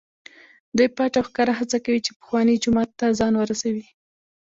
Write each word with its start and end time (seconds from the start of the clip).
دوی 0.75 0.87
پټ 0.97 1.13
او 1.19 1.25
ښکاره 1.27 1.53
هڅه 1.59 1.77
کوي 1.85 1.99
چې 2.05 2.11
پخواني 2.19 2.55
جومات 2.63 2.89
ته 2.99 3.05
ځان 3.19 3.33
ورسوي. 3.37 3.85